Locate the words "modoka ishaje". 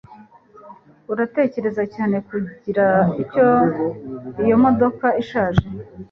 4.63-5.65